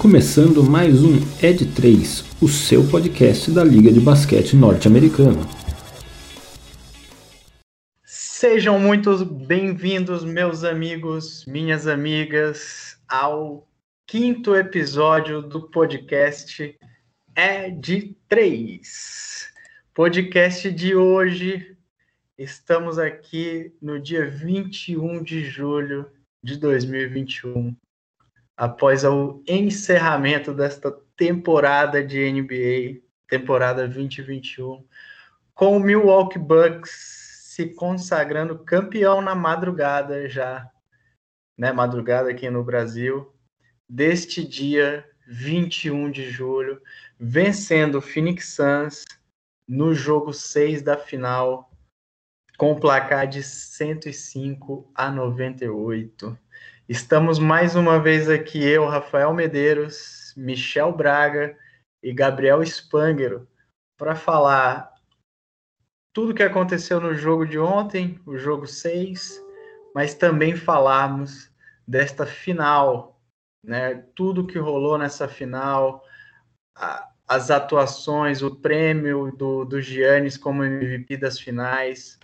[0.00, 5.42] começando mais um Ed 3, o seu podcast da Liga de Basquete Norte-Americana.
[8.02, 13.68] Sejam muito bem-vindos, meus amigos, minhas amigas, ao
[14.06, 16.74] quinto episódio do podcast
[17.36, 19.50] Ed 3.
[19.92, 21.76] Podcast de hoje,
[22.38, 26.06] estamos aqui no dia 21 de julho
[26.42, 27.76] de 2021
[28.60, 34.86] após o encerramento desta temporada de NBA, temporada 2021,
[35.54, 36.90] com o Milwaukee Bucks
[37.54, 40.70] se consagrando campeão na madrugada já,
[41.56, 43.34] né, madrugada aqui no Brasil,
[43.88, 46.82] deste dia 21 de julho,
[47.18, 49.06] vencendo o Phoenix Suns
[49.66, 51.70] no jogo 6 da final,
[52.58, 56.38] com o placar de 105 a 98.
[56.90, 61.56] Estamos mais uma vez aqui, eu, Rafael Medeiros, Michel Braga
[62.02, 63.46] e Gabriel Spangero,
[63.96, 64.92] para falar
[66.12, 69.40] tudo o que aconteceu no jogo de ontem, o jogo 6,
[69.94, 71.48] mas também falarmos
[71.86, 73.22] desta final,
[73.64, 73.94] né?
[74.16, 76.04] Tudo que rolou nessa final,
[76.76, 82.18] a, as atuações, o prêmio do, do Giannis como MVP das finais.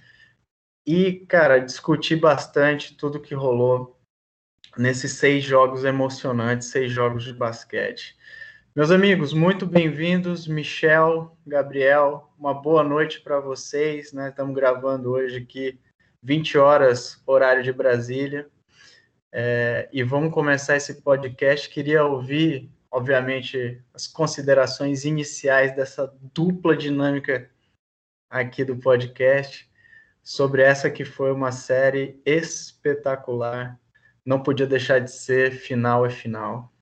[0.85, 3.96] E, cara, discutir bastante tudo que rolou
[4.79, 8.17] nesses seis jogos emocionantes, seis jogos de basquete.
[8.75, 14.29] Meus amigos, muito bem-vindos, Michel, Gabriel, uma boa noite para vocês, né?
[14.29, 15.81] Estamos gravando hoje aqui
[16.23, 18.51] 20 horas, horário de Brasília,
[19.33, 21.71] é, e vamos começar esse podcast.
[21.71, 27.51] Queria ouvir, obviamente, as considerações iniciais dessa dupla dinâmica
[28.29, 29.71] aqui do podcast
[30.23, 33.81] sobre essa que foi uma série espetacular
[34.27, 36.73] não podia deixar de ser final é final.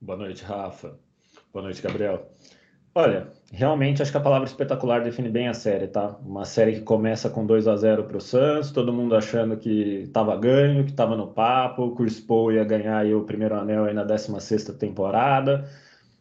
[0.00, 0.98] Boa noite, Rafa.
[1.52, 2.28] Boa noite, Gabriel.
[2.96, 6.16] Olha, realmente acho que a palavra espetacular define bem a série, tá?
[6.24, 10.02] Uma série que começa com 2 a 0 para o Suns, todo mundo achando que
[10.02, 13.94] estava ganho, que estava no papo, o Chris Paul ia ganhar o primeiro anel aí
[13.94, 15.68] na 16 temporada.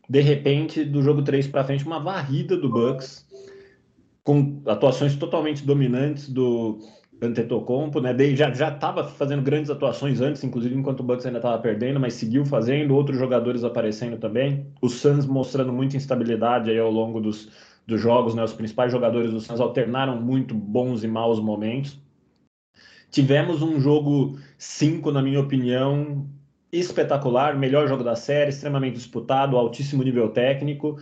[0.09, 3.27] De repente, do jogo 3 para frente, uma varrida do Bucks,
[4.23, 6.79] com atuações totalmente dominantes do
[7.25, 8.13] Antetokounmpo, né?
[8.13, 12.00] Daí já já estava fazendo grandes atuações antes, inclusive enquanto o Bucks ainda estava perdendo,
[12.00, 14.67] mas seguiu fazendo, outros jogadores aparecendo também.
[14.81, 17.50] O Suns mostrando muita instabilidade aí ao longo dos,
[17.88, 18.44] dos jogos, né?
[18.44, 21.97] Os principais jogadores do Suns alternaram muito bons e maus momentos.
[23.09, 26.28] Tivemos um jogo 5, na minha opinião,
[26.72, 30.97] espetacular, melhor jogo da série, extremamente disputado, altíssimo nível técnico.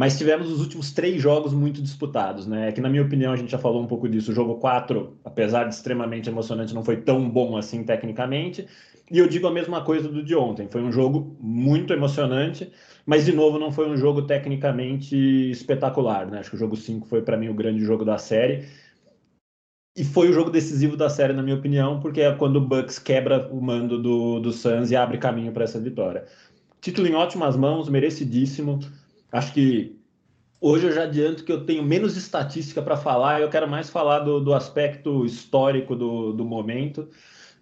[0.00, 2.72] Mas tivemos os últimos três jogos muito disputados, né?
[2.72, 4.30] Que, na minha opinião, a gente já falou um pouco disso.
[4.30, 8.66] O jogo 4, apesar de extremamente emocionante, não foi tão bom assim tecnicamente.
[9.10, 10.66] E eu digo a mesma coisa do de ontem.
[10.70, 12.72] Foi um jogo muito emocionante,
[13.04, 15.14] mas, de novo, não foi um jogo tecnicamente
[15.50, 16.38] espetacular, né?
[16.38, 18.68] Acho que o jogo 5 foi, para mim, o grande jogo da série.
[19.94, 22.98] E foi o jogo decisivo da série, na minha opinião, porque é quando o Bucks
[22.98, 26.24] quebra o mando do, do Suns e abre caminho para essa vitória.
[26.80, 28.80] Título em ótimas mãos, merecidíssimo.
[29.32, 29.96] Acho que
[30.60, 34.20] hoje eu já adianto que eu tenho menos estatística para falar, eu quero mais falar
[34.20, 37.08] do, do aspecto histórico do, do momento.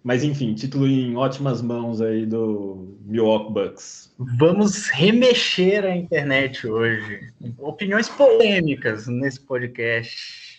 [0.01, 4.15] Mas enfim, título em ótimas mãos aí do Milwaukee Bucks.
[4.37, 7.33] Vamos remexer a internet hoje.
[7.57, 10.57] Opiniões polêmicas nesse podcast.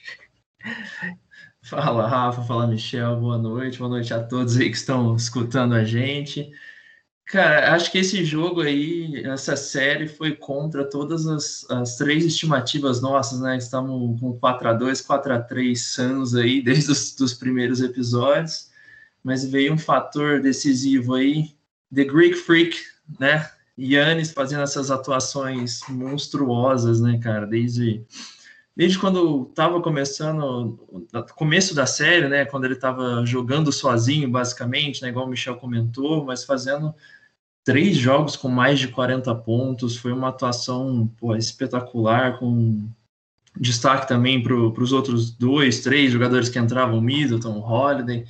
[1.63, 5.85] Fala, Rafa, fala, Michel, boa noite, boa noite a todos aí que estão escutando a
[5.85, 6.51] gente.
[7.31, 13.01] Cara, acho que esse jogo aí, essa série foi contra todas as, as três estimativas
[13.01, 13.57] nossas, né?
[13.57, 18.71] Estamos com 4x2, 4x3 Suns aí, desde os dos primeiros episódios,
[19.23, 21.55] mas veio um fator decisivo aí,
[21.95, 22.77] The Greek Freak,
[23.21, 23.49] né?
[23.79, 27.47] Yannis fazendo essas atuações monstruosas, né, cara?
[27.47, 28.05] Desde,
[28.77, 30.81] desde quando estava começando,
[31.37, 32.45] começo da série, né?
[32.45, 35.11] Quando ele estava jogando sozinho, basicamente, né?
[35.11, 36.93] Igual o Michel comentou, mas fazendo
[37.65, 42.89] três jogos com mais de 40 pontos, foi uma atuação pô, espetacular, com
[43.59, 48.25] destaque também para os outros dois, três jogadores que entravam, Middleton, Holiday.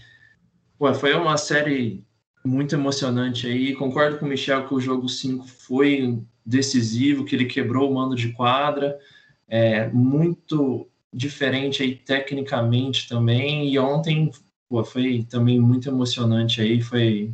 [0.79, 2.05] Pô, foi uma série
[2.45, 3.75] muito emocionante aí.
[3.75, 8.17] Concordo com o Michel que o jogo 5 foi decisivo, que ele quebrou o mando
[8.17, 8.99] de quadra,
[9.47, 13.71] é, muito diferente aí tecnicamente também.
[13.73, 14.31] E ontem
[14.69, 17.33] pô, foi também muito emocionante aí, foi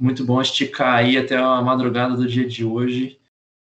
[0.00, 3.20] muito bom esticar aí até a madrugada do dia de hoje.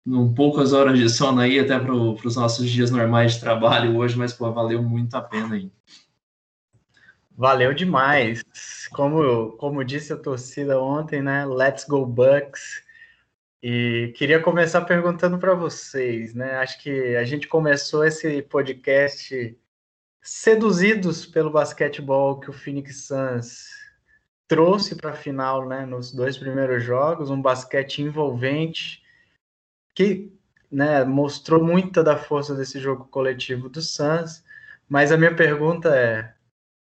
[0.06, 4.18] Um poucas horas de sono aí, até para os nossos dias normais de trabalho hoje,
[4.18, 5.72] mas pô, valeu muito a pena aí.
[7.30, 8.42] Valeu demais.
[8.92, 11.46] Como, como disse a torcida ontem, né?
[11.46, 12.82] Let's go Bucks.
[13.62, 16.56] E queria começar perguntando para vocês, né?
[16.56, 19.58] Acho que a gente começou esse podcast
[20.22, 23.79] seduzidos pelo basquetebol que o Phoenix Suns
[24.50, 25.86] trouxe para a final, né?
[25.86, 29.00] Nos dois primeiros jogos, um basquete envolvente
[29.94, 30.36] que,
[30.68, 31.04] né?
[31.04, 34.42] Mostrou muita da força desse jogo coletivo do Suns.
[34.88, 36.34] Mas a minha pergunta é: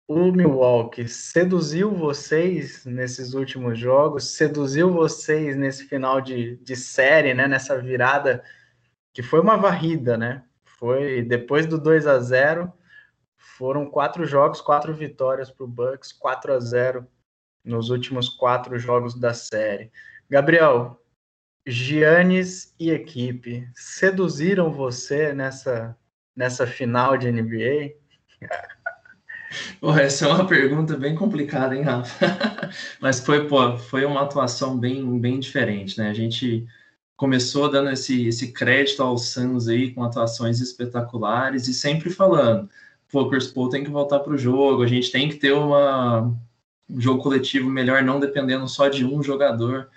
[0.08, 7.46] o Milwaukee seduziu vocês nesses últimos jogos, seduziu vocês nesse final de, de série, né?
[7.46, 8.42] Nessa virada
[9.12, 10.42] que foi uma varrida, né?
[10.64, 12.72] Foi depois do 2 a 0
[13.36, 17.06] foram quatro jogos, quatro vitórias para o Bucks, 4 a 0
[17.64, 19.90] nos últimos quatro jogos da série.
[20.28, 21.00] Gabriel,
[21.66, 25.96] Giannis e equipe seduziram você nessa,
[26.34, 27.94] nessa final de NBA?
[29.80, 32.26] Pô, essa é uma pergunta bem complicada, hein, Rafa?
[33.00, 36.08] Mas foi, pô, foi uma atuação bem, bem diferente, né?
[36.08, 36.66] A gente
[37.16, 42.68] começou dando esse, esse crédito ao Suns aí com atuações espetaculares e sempre falando,
[43.10, 46.22] pô, Chris Paul tem que voltar para o jogo, a gente tem que ter uma,
[46.22, 46.36] um
[47.00, 49.88] jogo coletivo melhor, não dependendo só de um jogador.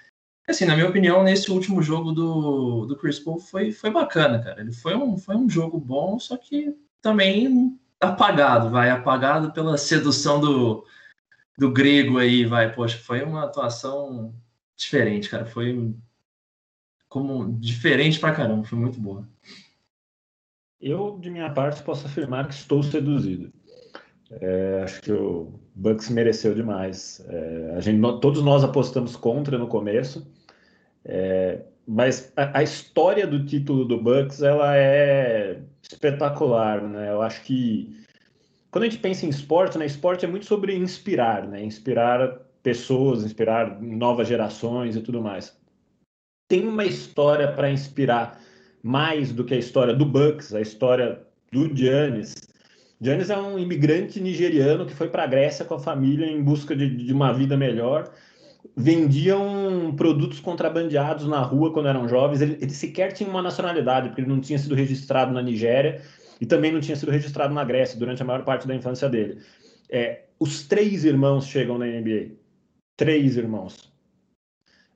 [0.47, 4.62] Assim, na minha opinião, nesse último jogo do, do Chris Paul foi, foi bacana, cara.
[4.62, 10.39] Ele foi um, foi um jogo bom, só que também apagado, vai, apagado pela sedução
[10.39, 10.86] do,
[11.57, 12.71] do grego aí, vai.
[12.71, 14.33] Poxa, foi uma atuação
[14.75, 15.45] diferente, cara.
[15.45, 15.95] Foi
[17.09, 19.27] como diferente pra caramba, foi muito boa.
[20.80, 23.51] Eu, de minha parte, posso afirmar que estou seduzido.
[24.30, 27.24] É, acho que o Bucks mereceu demais.
[27.27, 30.25] É, a gente, todos nós apostamos contra no começo,
[31.04, 37.12] é, mas a, a, história do título do Bucks ela é espetacular, né?
[37.12, 37.95] Eu acho que
[38.72, 41.63] quando a gente pensa em esporte, né, esporte é muito sobre inspirar, né?
[41.63, 45.56] Inspirar pessoas, inspirar novas gerações e tudo mais.
[46.48, 48.39] Tem uma história para inspirar
[48.81, 51.21] mais do que a história do Bucks, a história
[51.51, 52.44] do Giannis.
[53.01, 56.75] Giannis é um imigrante nigeriano que foi para a Grécia com a família em busca
[56.75, 58.12] de, de uma vida melhor
[58.75, 62.42] vendiam produtos contrabandeados na rua quando eram jovens.
[62.42, 66.01] Ele, ele, sequer tinha uma nacionalidade, porque ele não tinha sido registrado na Nigéria
[66.39, 69.39] e também não tinha sido registrado na Grécia durante a maior parte da infância dele.
[69.89, 72.31] É, os três irmãos chegam na NBA.
[72.97, 73.94] Três irmãos.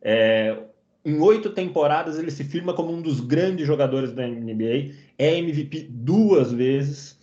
[0.01, 0.57] É,
[1.05, 4.93] em oito temporadas, ele se firma como um dos grandes jogadores da NBA.
[5.17, 7.18] É MVP duas vezes.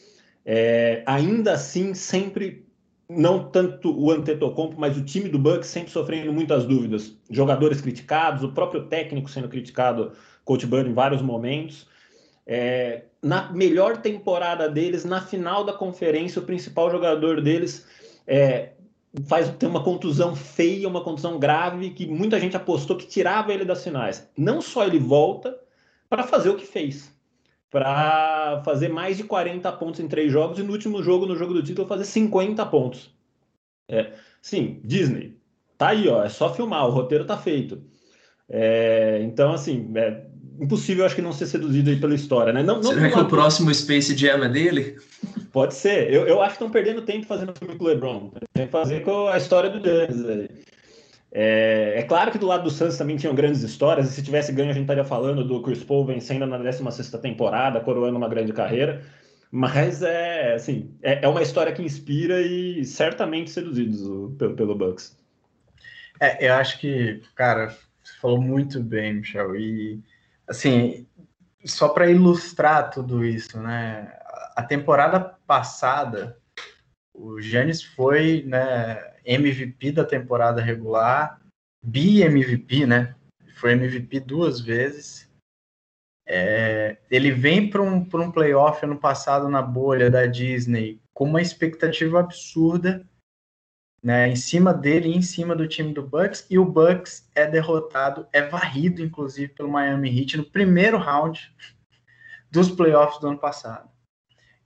[0.49, 2.65] É, ainda assim, sempre
[3.09, 7.17] não tanto o Antetokounmpo, mas o time do Bucks sempre sofrendo muitas dúvidas.
[7.29, 10.13] Jogadores criticados, o próprio técnico sendo criticado,
[10.45, 11.89] Coach Bud, em vários momentos.
[12.47, 17.85] É, na melhor temporada deles, na final da conferência, o principal jogador deles
[18.25, 18.71] é,
[19.27, 23.65] faz ter uma contusão feia, uma contusão grave, que muita gente apostou que tirava ele
[23.65, 24.29] das finais.
[24.37, 25.59] Não só ele volta
[26.09, 27.13] para fazer o que fez,
[27.77, 31.53] para fazer mais de 40 pontos em três jogos e no último jogo, no jogo
[31.53, 33.15] do título, fazer 50 pontos.
[33.87, 35.37] É, sim, Disney,
[35.77, 37.83] tá aí, ó, é só filmar, o roteiro tá feito.
[38.49, 40.23] É, então, assim, é
[40.59, 42.63] impossível, acho que não ser seduzido aí pela história, né?
[42.63, 44.97] Não, não Será que o próximo Space Jam é dele?
[45.53, 46.11] Pode ser.
[46.11, 48.33] Eu, eu acho que estão perdendo tempo fazendo filme com o LeBron.
[48.55, 50.49] Tem que fazer com a história do aí.
[51.33, 54.53] É, é, claro que do lado do Santos também tinham grandes histórias, e se tivesse
[54.53, 58.53] ganho a gente estaria falando do Chris Paul vencendo na 16 temporada, coroando uma grande
[58.53, 59.03] carreira,
[59.51, 64.01] mas é assim, é, é uma história que inspira e certamente seduzidos
[64.37, 65.19] pelo, pelo Bucks.
[66.21, 67.69] É, eu acho que, cara,
[68.03, 70.01] você falou muito bem, Michel, e
[70.49, 71.07] assim,
[71.65, 74.13] só para ilustrar tudo isso, né,
[74.55, 76.39] a temporada passada,
[77.19, 81.41] o Giannis foi, né, MVP da temporada regular,
[81.83, 83.15] bi-MVP, né?
[83.57, 85.31] Foi MVP duas vezes.
[86.29, 91.41] É, ele vem para um, um playoff ano passado na bolha da Disney com uma
[91.41, 93.07] expectativa absurda
[94.07, 97.45] né, em cima dele e em cima do time do Bucks, e o Bucks é
[97.45, 101.53] derrotado, é varrido, inclusive, pelo Miami Heat no primeiro round
[102.51, 103.91] dos playoffs do ano passado.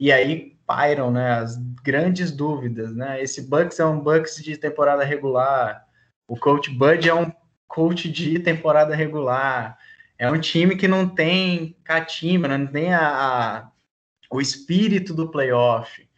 [0.01, 2.97] E aí pairam né, as grandes dúvidas.
[2.97, 3.23] Né?
[3.23, 5.87] Esse Bucks é um Bucks de temporada regular,
[6.27, 7.31] o coach Bud é um
[7.69, 9.77] coach de temporada regular,
[10.17, 12.57] é um time que não tem catimba, né?
[12.57, 13.71] não tem a, a,
[14.31, 16.09] o espírito do playoff.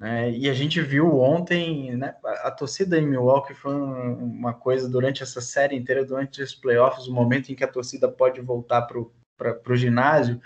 [0.00, 0.30] Né?
[0.30, 5.40] E a gente viu ontem, né, a torcida em Milwaukee foi uma coisa durante essa
[5.40, 9.76] série inteira, durante os playoffs, o momento em que a torcida pode voltar para o
[9.76, 10.40] ginásio,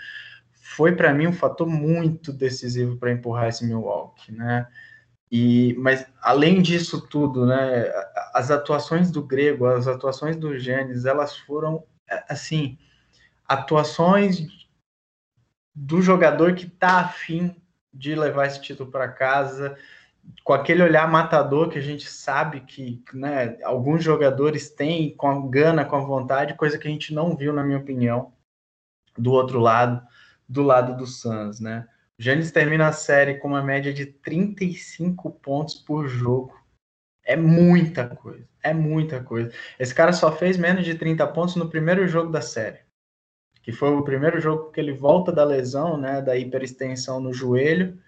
[0.65, 4.65] foi para mim um fator muito decisivo para empurrar esse Milwaukee, né?
[5.29, 7.91] E, mas além disso tudo, né,
[8.33, 11.83] as atuações do Grego, as atuações do Gênesis, elas foram
[12.29, 12.77] assim,
[13.45, 14.47] atuações
[15.75, 17.55] do jogador que tá afim
[17.93, 19.77] de levar esse título para casa,
[20.45, 25.49] com aquele olhar matador que a gente sabe que né, alguns jogadores têm, com a
[25.49, 28.31] gana, com a vontade, coisa que a gente não viu, na minha opinião,
[29.17, 30.01] do outro lado,
[30.53, 31.87] do lado do Suns, né?
[32.19, 36.53] O Giannis termina a série com uma média de 35 pontos por jogo.
[37.25, 39.51] É muita coisa, é muita coisa.
[39.79, 42.79] Esse cara só fez menos de 30 pontos no primeiro jogo da série,
[43.63, 47.99] que foi o primeiro jogo que ele volta da lesão, né, da hiperextensão no joelho,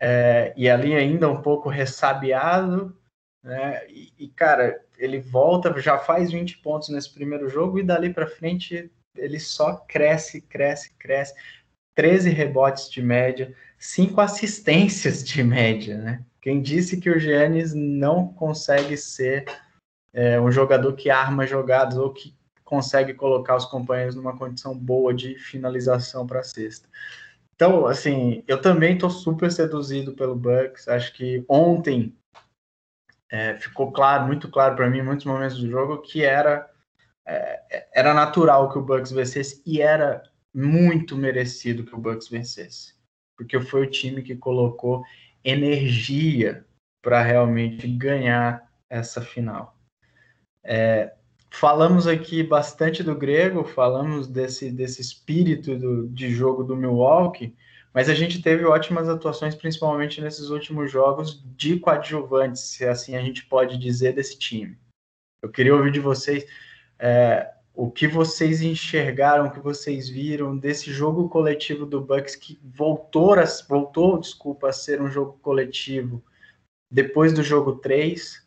[0.00, 2.96] é, e ali ainda um pouco ressabiado,
[3.42, 3.86] né?
[3.90, 8.26] E, e, cara, ele volta, já faz 20 pontos nesse primeiro jogo e dali para
[8.26, 11.34] frente ele só cresce, cresce, cresce.
[11.98, 16.24] 13 rebotes de média, 5 assistências de média, né?
[16.40, 19.44] Quem disse que o Giannis não consegue ser
[20.12, 22.32] é, um jogador que arma jogadas ou que
[22.64, 26.88] consegue colocar os companheiros numa condição boa de finalização para a cesta.
[27.56, 30.86] Então, assim, eu também estou super seduzido pelo Bucks.
[30.86, 32.14] Acho que ontem
[33.28, 36.70] é, ficou claro, muito claro para mim, em muitos momentos do jogo, que era
[37.26, 40.22] é, era natural que o Bucks vencesse e era
[40.54, 42.94] muito merecido que o Bucks vencesse,
[43.36, 45.04] porque foi o time que colocou
[45.44, 46.64] energia
[47.02, 49.76] para realmente ganhar essa final.
[50.64, 51.14] É,
[51.50, 57.56] falamos aqui bastante do grego, falamos desse, desse espírito do, de jogo do Milwaukee,
[57.94, 63.22] mas a gente teve ótimas atuações, principalmente nesses últimos jogos de coadjuvantes, se assim a
[63.22, 64.78] gente pode dizer, desse time.
[65.42, 66.46] Eu queria ouvir de vocês
[66.98, 72.58] é, o que vocês enxergaram, o que vocês viram desse jogo coletivo do Bucks que
[72.60, 76.20] voltou, a, voltou desculpa, a ser um jogo coletivo
[76.90, 78.44] depois do jogo 3,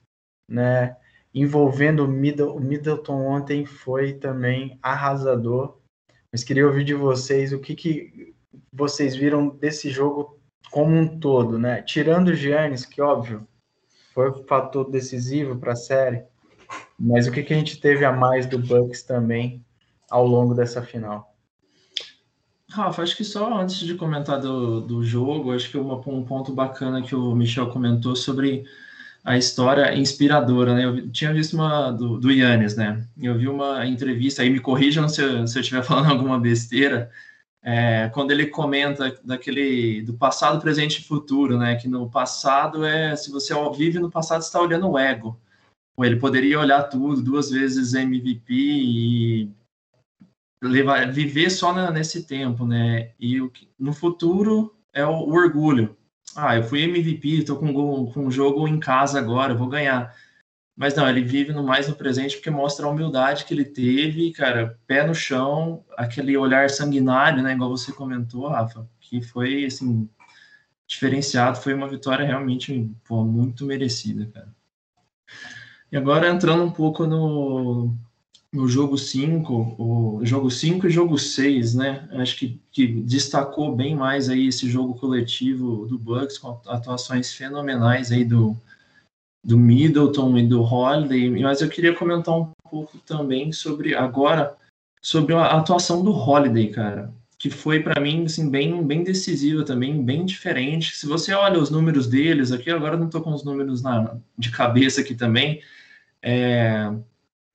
[0.50, 0.98] né?
[1.34, 5.78] envolvendo o, Middle, o Middleton ontem foi também arrasador.
[6.30, 8.36] Mas queria ouvir de vocês o que, que
[8.70, 10.38] vocês viram desse jogo
[10.70, 11.82] como um todo, né?
[11.84, 13.48] Tirando o Giannis, que óbvio
[14.14, 16.26] foi o fator decisivo para a série,
[17.04, 19.66] mas o que, que a gente teve a mais do Bucks também
[20.10, 21.36] ao longo dessa final?
[22.70, 26.54] Rafa, acho que só antes de comentar do, do jogo, acho que uma, um ponto
[26.54, 28.64] bacana que o Michel comentou sobre
[29.24, 30.86] a história inspiradora, né?
[30.86, 33.06] Eu tinha visto uma do, do Yannis, né?
[33.20, 37.10] Eu vi uma entrevista, aí me corrijam se eu, estiver falando alguma besteira,
[37.64, 41.76] é, quando ele comenta daquele do passado, presente e futuro, né?
[41.76, 45.38] Que no passado é se você vive no passado, está olhando o ego.
[46.00, 49.52] Ele poderia olhar tudo, duas vezes MVP e
[50.64, 53.12] levar, viver só na, nesse tempo, né?
[53.20, 55.96] E o, no futuro é o, o orgulho
[56.36, 57.74] ah, eu fui MVP, estou com,
[58.12, 60.16] com um jogo em casa agora, vou ganhar.
[60.76, 64.32] Mas não, ele vive no mais no presente porque mostra a humildade que ele teve,
[64.32, 70.10] cara, pé no chão, aquele olhar sanguinário, né, igual você comentou, Rafa, que foi, assim,
[70.88, 74.56] diferenciado, foi uma vitória realmente pô, muito merecida, cara.
[75.92, 77.94] E agora entrando um pouco no,
[78.54, 82.08] no jogo 5, o jogo 5 e jogo 6, né?
[82.14, 88.12] Acho que, que destacou bem mais aí esse jogo coletivo do Bucks com atuações fenomenais
[88.12, 88.56] aí do,
[89.44, 94.56] do Middleton e do Holiday, mas eu queria comentar um pouco também sobre agora
[95.02, 100.04] sobre a atuação do Holiday, cara, que foi para mim assim bem bem decisiva também,
[100.04, 100.96] bem diferente.
[100.96, 104.52] Se você olha os números deles aqui, agora não estou com os números na, de
[104.52, 105.62] cabeça aqui também,
[106.22, 106.92] é,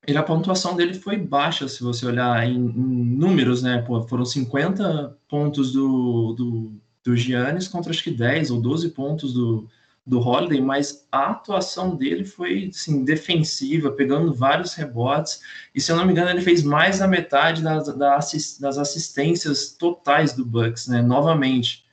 [0.06, 3.82] ele, a pontuação dele foi baixa, se você olhar em, em números, né?
[3.82, 6.72] Pô, foram 50 pontos do, do,
[7.04, 9.68] do Giannis contra acho que 10 ou 12 pontos do,
[10.06, 15.40] do Holiday, mas a atuação dele foi assim, defensiva, pegando vários rebotes,
[15.74, 20.32] e se eu não me engano, ele fez mais da metade das, das assistências totais
[20.32, 21.02] do Bucks, né?
[21.02, 21.84] Novamente,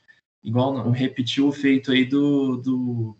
[0.42, 3.16] igual repetiu o feito aí do, do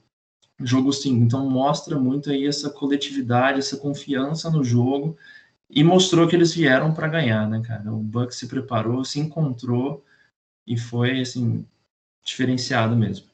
[0.60, 1.22] jogo 5.
[1.22, 5.16] Então mostra muito aí essa coletividade, essa confiança no jogo
[5.68, 7.92] e mostrou que eles vieram para ganhar, né, cara?
[7.92, 10.04] O Bucks se preparou, se encontrou
[10.66, 11.66] e foi assim
[12.24, 13.26] diferenciado mesmo.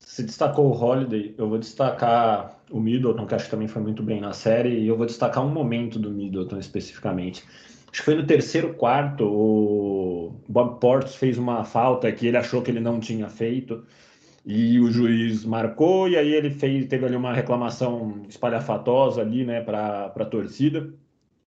[0.00, 4.02] Se destacou o Holiday, eu vou destacar o Middleton, que acho que também foi muito
[4.02, 7.44] bem na série, e eu vou destacar um momento do Middleton especificamente.
[7.90, 12.62] Acho que foi no terceiro quarto, o Bob Portes fez uma falta que ele achou
[12.62, 13.84] que ele não tinha feito
[14.44, 19.60] e o juiz marcou, e aí ele fez, teve ali uma reclamação espalhafatosa ali, né,
[19.62, 20.92] para a torcida,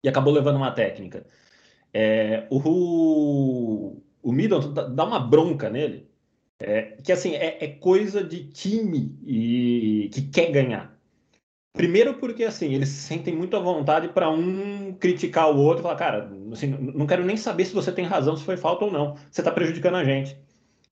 [0.04, 1.26] e acabou levando uma técnica.
[1.94, 6.08] É, o, o Middleton dá uma bronca nele,
[6.60, 10.98] é, que assim, é, é, coisa de time e, que quer ganhar.
[11.74, 15.96] Primeiro porque, assim, eles se sentem muito à vontade para um criticar o outro falar,
[15.96, 19.16] cara, assim, não quero nem saber se você tem razão, se foi falta ou não.
[19.30, 20.36] Você está prejudicando a gente.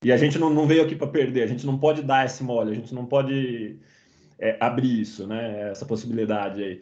[0.05, 2.43] E a gente não, não veio aqui para perder, a gente não pode dar esse
[2.43, 3.75] mole, a gente não pode
[4.37, 5.71] é, abrir isso, né?
[5.71, 6.81] Essa possibilidade aí.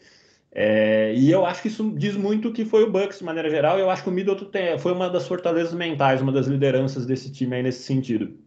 [0.51, 3.77] É, e eu acho que isso diz muito que foi o Bucks de maneira geral.
[3.77, 7.06] E eu acho que o Middleton tem, foi uma das fortalezas mentais, uma das lideranças
[7.06, 8.38] desse time aí nesse sentido.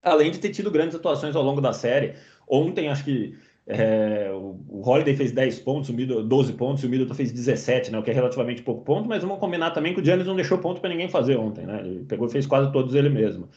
[0.00, 2.14] Além de ter tido grandes atuações ao longo da série.
[2.46, 6.88] Ontem, acho que é, o Holiday fez 10 pontos, o Middleton 12 pontos, e o
[6.88, 10.00] Middleton fez 17, né, o que é relativamente pouco ponto, mas vamos combinar também que
[10.00, 11.80] o Giannis não deixou ponto para ninguém fazer ontem, né?
[11.80, 13.48] Ele pegou e fez quase todos ele mesmo.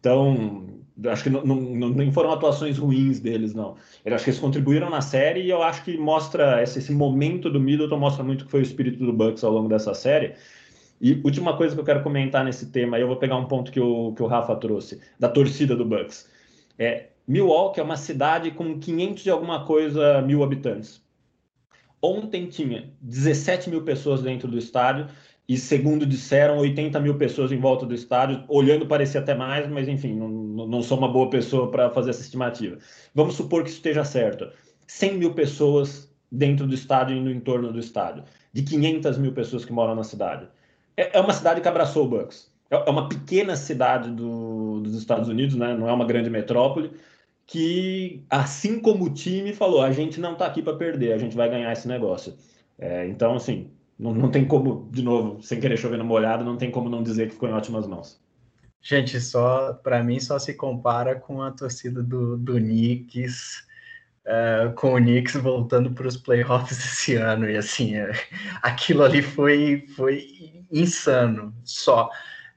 [0.00, 0.66] Então,
[1.08, 3.76] acho que não, não, nem foram atuações ruins deles, não.
[4.04, 7.48] Eu acho que eles contribuíram na série e eu acho que mostra esse, esse momento
[7.48, 10.34] do Middleton mostra muito que foi o espírito do Bucks ao longo dessa série.
[11.00, 13.80] E última coisa que eu quero comentar nesse tema, eu vou pegar um ponto que
[13.80, 16.28] o, que o Rafa trouxe, da torcida do Bucks.
[16.78, 21.00] É, Milwaukee é uma cidade com 500 e alguma coisa mil habitantes.
[22.02, 25.06] Ontem tinha 17 mil pessoas dentro do estádio
[25.50, 28.44] e, segundo disseram, 80 mil pessoas em volta do estádio.
[28.46, 32.20] Olhando parecia até mais, mas enfim, não, não sou uma boa pessoa para fazer essa
[32.20, 32.78] estimativa.
[33.12, 34.48] Vamos supor que isso esteja certo.
[34.86, 39.64] 100 mil pessoas dentro do estádio e no entorno do estádio, de 500 mil pessoas
[39.64, 40.46] que moram na cidade.
[40.96, 42.48] É, é uma cidade que abraçou o Bucks.
[42.70, 45.76] É, é uma pequena cidade do, dos Estados Unidos, né?
[45.76, 46.92] não é uma grande metrópole,
[47.44, 51.36] que, assim como o time falou, a gente não está aqui para perder, a gente
[51.36, 52.36] vai ganhar esse negócio.
[52.78, 53.68] É, então, assim,
[54.00, 57.02] não, não tem como, de novo, sem querer chover no molhado, não tem como não
[57.02, 58.18] dizer que ficou em ótimas mãos.
[58.80, 63.62] Gente, só para mim só se compara com a torcida do, do Knicks,
[64.24, 68.10] uh, com o Knicks voltando para os playoffs esse ano e assim, uh,
[68.62, 72.08] aquilo ali foi foi insano, só.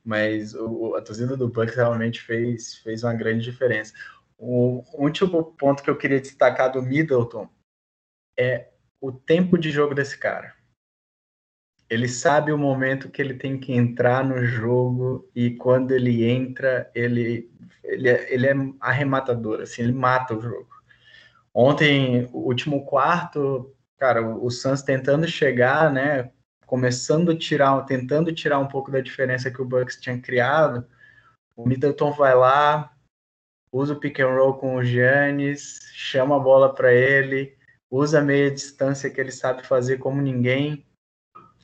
[0.06, 3.94] Mas o, a torcida do Bucks realmente fez fez uma grande diferença.
[4.38, 7.50] O último ponto que eu queria destacar do Middleton
[8.38, 8.70] é
[9.02, 10.54] o tempo de jogo desse cara.
[11.94, 16.90] Ele sabe o momento que ele tem que entrar no jogo e quando ele entra,
[16.96, 17.52] ele,
[17.84, 20.70] ele, é, ele é arrematador, assim, ele mata o jogo.
[21.54, 26.32] Ontem, o último quarto, cara, o, o Suns tentando chegar, né,
[26.66, 30.88] começando a tirar, tentando tirar um pouco da diferença que o Bucks tinha criado,
[31.56, 32.92] o Middleton vai lá,
[33.72, 37.56] usa o pick and roll com o Giannis, chama a bola para ele,
[37.88, 40.84] usa a meia distância que ele sabe fazer como ninguém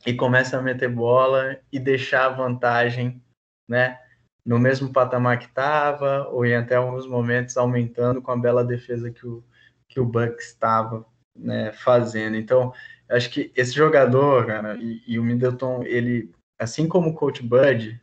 [0.05, 3.21] e começa a meter bola e deixar a vantagem,
[3.67, 3.99] né,
[4.45, 9.11] no mesmo patamar que estava ou em até alguns momentos aumentando com a bela defesa
[9.11, 9.43] que o
[9.89, 11.03] que o Bucks estava
[11.35, 12.37] né, fazendo.
[12.37, 12.71] Então,
[13.09, 17.99] acho que esse jogador, cara, e, e o Middleton, ele, assim como o Coach Bud,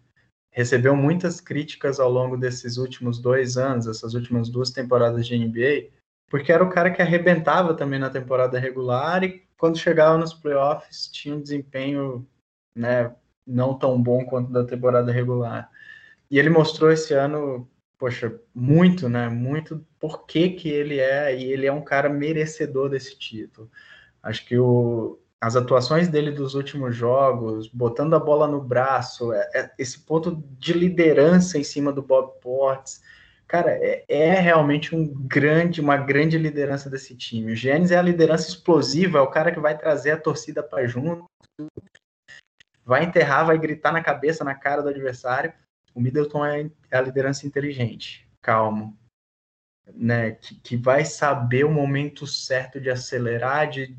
[0.50, 5.90] recebeu muitas críticas ao longo desses últimos dois anos, essas últimas duas temporadas de NBA,
[6.28, 11.08] porque era o cara que arrebentava também na temporada regular e quando chegava nos playoffs
[11.08, 12.26] tinha um desempenho
[12.74, 13.14] né,
[13.46, 15.70] não tão bom quanto da temporada regular.
[16.30, 19.28] E ele mostrou esse ano, poxa, muito, né?
[19.28, 23.70] Muito por que, que ele é, e ele é um cara merecedor desse título.
[24.22, 29.50] Acho que o, as atuações dele dos últimos jogos, botando a bola no braço, é,
[29.54, 33.00] é, esse ponto de liderança em cima do Bob Portes,
[33.46, 37.52] cara, é, é, realmente um grande, uma grande liderança desse time.
[37.52, 40.86] O Giannis é a liderança explosiva, é o cara que vai trazer a torcida para
[40.86, 41.24] junto,
[42.84, 45.52] vai enterrar, vai gritar na cabeça, na cara do adversário.
[45.94, 48.96] O Middleton é, é a liderança inteligente, calmo,
[49.94, 53.96] né, que, que vai saber o momento certo de acelerar, de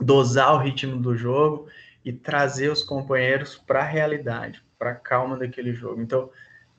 [0.00, 1.68] dosar o ritmo do jogo
[2.04, 6.00] e trazer os companheiros para a realidade, para a calma daquele jogo.
[6.00, 6.30] Então,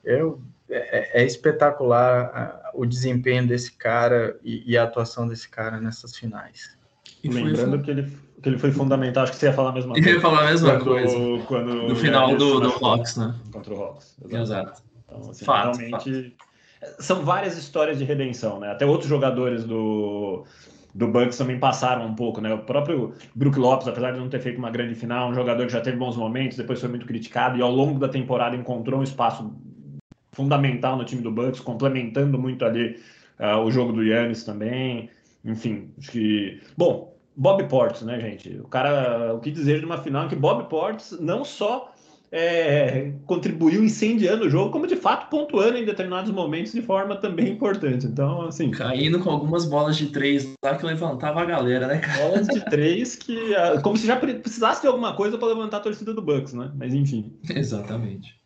[0.04, 6.16] eu, é, é espetacular o desempenho desse cara e, e, a atuação desse cara nessas
[6.16, 6.78] finais.
[7.24, 7.80] E Lembrando foi...
[7.80, 10.10] que, ele, que ele foi fundamental, acho que você ia falar a mesma coisa.
[10.10, 11.46] Eu ia falar a mesma quando, coisa.
[11.48, 13.36] Quando no final do, do Hawks, né?
[13.52, 14.16] Contra o Hawks.
[14.24, 14.42] Exatamente.
[14.42, 14.84] Exato.
[15.06, 16.36] Então, assim, fato, realmente.
[16.80, 17.04] Fato.
[17.04, 18.72] São várias histórias de redenção, né?
[18.72, 20.46] Até outros jogadores do,
[20.94, 22.54] do Bucks também passaram um pouco, né?
[22.54, 25.74] O próprio Brook Lopes, apesar de não ter feito uma grande final, um jogador que
[25.74, 29.04] já teve bons momentos, depois foi muito criticado e ao longo da temporada encontrou um
[29.04, 29.54] espaço
[30.40, 32.98] fundamental no time do Bucks, complementando muito ali
[33.38, 35.10] uh, o jogo do Yannis também.
[35.44, 36.62] Enfim, acho que.
[36.78, 38.58] Bom, Bob Portes, né, gente?
[38.60, 41.94] O cara, o que dizer de uma final que Bob Portes não só
[42.32, 47.50] é, contribuiu incendiando o jogo, como de fato pontuando em determinados momentos de forma também
[47.50, 48.06] importante.
[48.06, 48.72] Então, assim.
[48.72, 52.30] Caindo com algumas bolas de três lá que levantava a galera, né, cara?
[52.30, 53.54] Bolas de três que.
[53.56, 56.72] Ah, como se já precisasse de alguma coisa para levantar a torcida do Bucks, né?
[56.76, 57.38] Mas enfim.
[57.54, 58.39] Exatamente.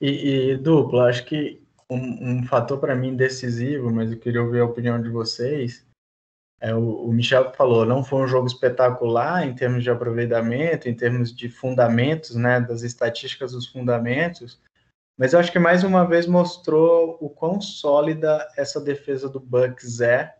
[0.00, 4.60] E, e duplo, acho que um, um fator para mim decisivo, mas eu queria ouvir
[4.60, 5.86] a opinião de vocês,
[6.60, 10.96] É, o, o, Michel falou, não foi um jogo espetacular em termos de aproveitamento, em
[10.96, 14.58] termos de fundamentos, né, das estatísticas dos fundamentos,
[15.18, 20.00] mas eu acho que mais uma vez mostrou o quão sólida essa defesa do Bucks
[20.00, 20.34] é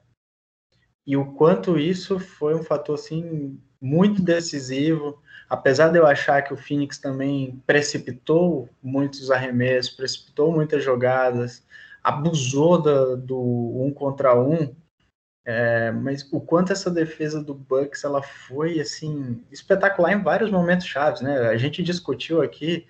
[1.06, 5.22] e o quanto isso foi um fator assim muito decisivo.
[5.48, 11.64] Apesar de eu achar que o Phoenix também precipitou muitos arremessos, precipitou muitas jogadas,
[12.02, 14.74] abusou da, do um contra um,
[15.44, 20.86] é, mas o quanto essa defesa do Bucks ela foi assim espetacular em vários momentos
[20.86, 21.38] chaves, né?
[21.48, 22.84] A gente discutiu aqui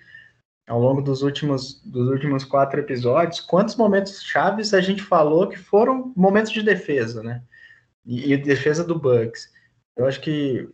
[0.67, 5.57] ao longo dos últimos, dos últimos quatro episódios, quantos momentos chaves a gente falou que
[5.57, 7.43] foram momentos de defesa, né?
[8.03, 9.53] E, e defesa do Bucks.
[9.95, 10.67] Eu acho que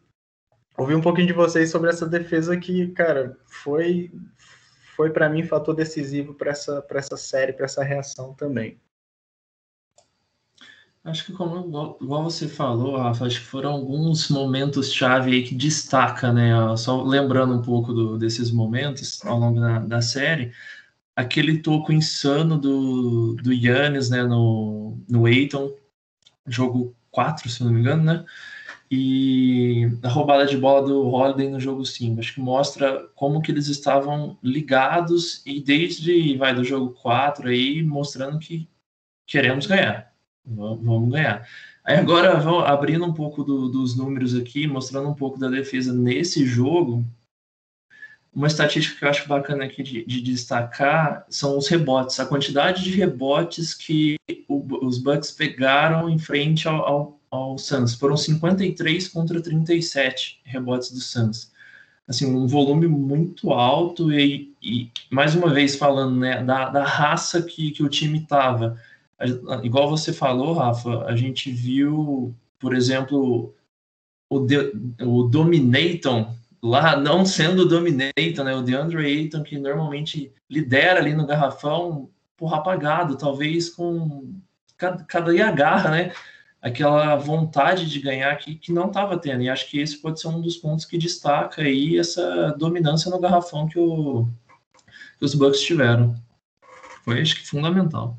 [0.77, 4.11] ouvi um pouquinho de vocês sobre essa defesa que, cara, foi
[4.95, 8.79] foi para mim fator decisivo para essa para essa série, para essa reação também.
[11.03, 15.53] Acho que como igual você falou, Rafa, acho que foram alguns momentos chave aí que
[15.53, 16.51] destaca, né?
[16.77, 20.53] Só lembrando um pouco do, desses momentos ao longo da, da, série,
[21.13, 25.75] aquele toco insano do, do Yannis, né, no, no Eiton,
[26.47, 28.25] jogo 4, se não me engano, né?
[28.95, 32.19] E a roubada de bola do Holiday no jogo 5.
[32.19, 37.81] Acho que mostra como que eles estavam ligados e desde vai do jogo 4 aí
[37.81, 38.69] mostrando que
[39.25, 40.13] queremos ganhar
[40.45, 41.47] Vamos ganhar.
[41.85, 46.45] Aí agora, abrindo um pouco do, dos números aqui, mostrando um pouco da defesa nesse
[46.45, 47.05] jogo.
[48.33, 52.83] Uma estatística que eu acho bacana aqui de, de destacar são os rebotes, a quantidade
[52.83, 57.95] de rebotes que o, os Bucks pegaram em frente ao, ao, ao Suns.
[57.95, 61.51] Foram 53 contra 37 rebotes do Suns.
[62.07, 67.41] Assim, um volume muito alto e, e mais uma vez falando né, da, da raça
[67.41, 68.77] que, que o time estava
[69.63, 73.53] igual você falou, Rafa, a gente viu, por exemplo,
[74.29, 78.55] o, de, o Dominaton lá não sendo o Dominaton, né?
[78.55, 84.33] O DeAndre Ayton, que normalmente lidera ali no garrafão, porra, apagado, talvez com
[84.77, 86.13] cada, ia garra, né?
[86.63, 89.43] Aquela vontade de ganhar que, que não estava tendo.
[89.43, 93.19] E acho que esse pode ser um dos pontos que destaca aí essa dominância no
[93.19, 94.25] garrafão que, o,
[95.19, 96.15] que os Bucks tiveram.
[97.03, 98.17] Foi, acho que, fundamental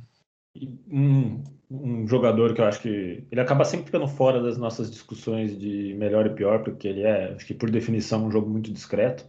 [0.90, 5.58] um, um jogador que eu acho que ele acaba sempre ficando fora das nossas discussões
[5.58, 9.24] de melhor e pior, porque ele é, acho que por definição, um jogo muito discreto,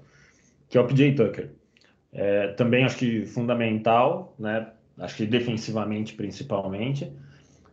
[0.70, 1.52] que é o PJ Tucker.
[2.12, 4.72] É, também acho que fundamental, né?
[4.98, 7.12] Acho que defensivamente principalmente.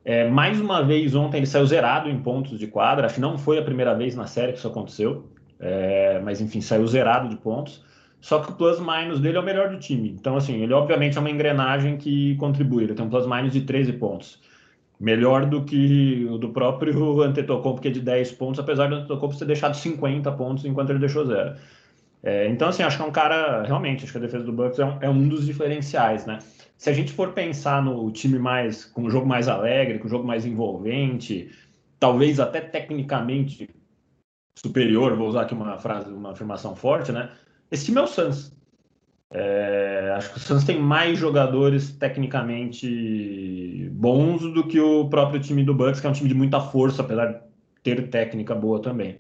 [0.05, 3.07] É, mais uma vez ontem ele saiu zerado em pontos de quadra.
[3.07, 5.29] Acho que não foi a primeira vez na série que isso aconteceu,
[5.61, 7.85] é, mas enfim saiu zerado de pontos.
[8.21, 10.11] Só que o plus-minus dele é o melhor do time.
[10.11, 12.85] Então, assim, ele obviamente é uma engrenagem que contribui.
[12.85, 14.41] Ele tem um plus-minus de 13 pontos.
[15.01, 19.37] Melhor do que o do próprio Antetokounmpo, que é de 10 pontos, apesar do Antetokounmpo
[19.37, 21.57] ter deixado 50 pontos enquanto ele deixou zero.
[22.23, 24.79] É, então, assim, acho que é um cara, realmente, acho que a defesa do Bucks
[24.79, 26.39] é um, é um dos diferenciais, né?
[26.83, 30.11] Se a gente for pensar no time mais, com um jogo mais alegre, com um
[30.11, 31.49] jogo mais envolvente,
[32.01, 33.71] talvez até tecnicamente
[34.59, 37.31] superior, vou usar aqui uma frase, uma afirmação forte, né?
[37.71, 38.53] Esse time é o Suns.
[39.31, 45.63] É, acho que o Suns tem mais jogadores tecnicamente bons do que o próprio time
[45.63, 47.39] do Bucks, que é um time de muita força, apesar de
[47.85, 49.19] ter técnica boa também.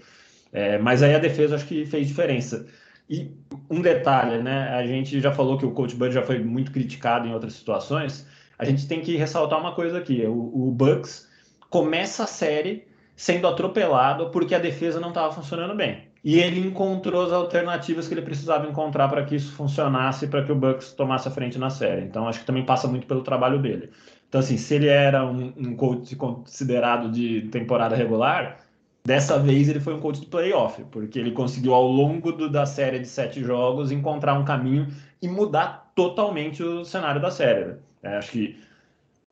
[0.50, 2.66] É, mas aí a defesa acho que fez diferença.
[3.08, 3.30] E
[3.70, 4.68] um detalhe, né?
[4.70, 8.26] A gente já falou que o Coach Bud já foi muito criticado em outras situações.
[8.58, 11.28] A gente tem que ressaltar uma coisa aqui: o, o Bucks
[11.70, 17.22] começa a série sendo atropelado porque a defesa não estava funcionando bem e ele encontrou
[17.22, 21.26] as alternativas que ele precisava encontrar para que isso funcionasse, para que o Bucks tomasse
[21.26, 22.02] a frente na série.
[22.02, 23.90] Então, acho que também passa muito pelo trabalho dele.
[24.28, 28.58] Então, assim, se ele era um, um coach considerado de temporada regular,
[29.04, 32.66] dessa vez ele foi um coach de playoff, porque ele conseguiu, ao longo do, da
[32.66, 34.88] série de sete jogos, encontrar um caminho
[35.20, 37.76] e mudar totalmente o cenário da série.
[38.02, 38.60] É, acho que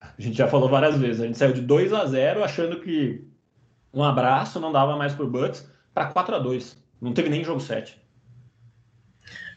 [0.01, 3.25] a gente já falou várias vezes, a gente saiu de 2 a 0 achando que
[3.93, 7.43] um abraço não dava mais para o Bucks, para 4 a 2 não teve nem
[7.43, 8.01] jogo 7.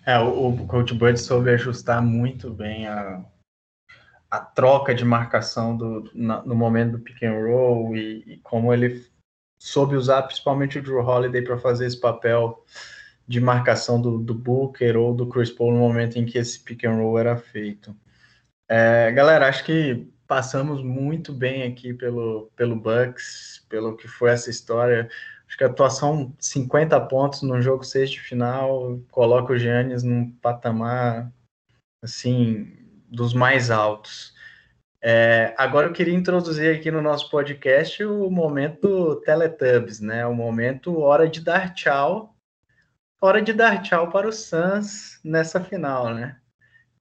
[0.06, 3.24] É, o, o Coach Bud soube ajustar muito bem a,
[4.30, 8.74] a troca de marcação do, na, no momento do pick and roll e, e, como
[8.74, 9.06] ele
[9.64, 12.66] soube usar principalmente o Drew Holiday para fazer esse papel
[13.26, 16.84] de marcação do, do, Booker ou do Chris Paul no momento em que esse pick
[16.84, 17.96] and roll era feito.
[18.68, 24.50] É, galera, acho que passamos muito bem aqui pelo, pelo Bucks, pelo que foi essa
[24.50, 25.10] história.
[25.48, 30.30] Acho que a atuação 50 pontos no jogo 6 de final coloca o Giannis num
[30.30, 31.32] patamar
[32.02, 32.68] assim
[33.08, 34.34] dos mais altos.
[35.06, 40.26] É, agora eu queria introduzir aqui no nosso podcast o momento Teletubbies, né?
[40.26, 42.34] O momento hora de dar tchau,
[43.20, 46.38] hora de dar tchau para o Suns nessa final, né?